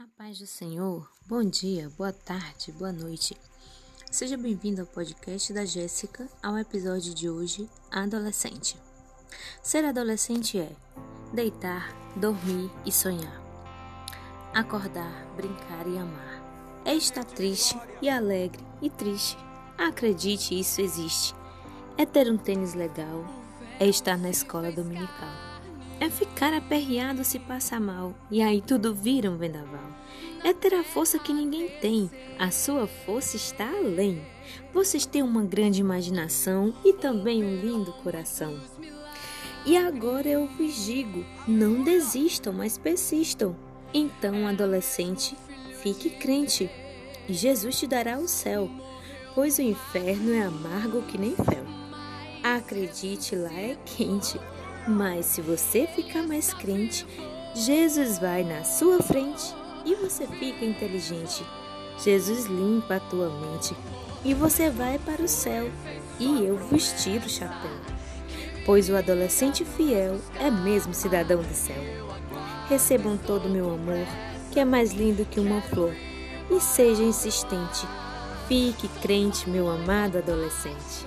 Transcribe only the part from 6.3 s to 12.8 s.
ao episódio de hoje, Adolescente. Ser adolescente é deitar, dormir